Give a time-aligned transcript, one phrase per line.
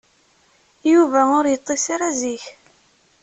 [0.91, 2.45] Yuba ur yeṭṭis ara zik.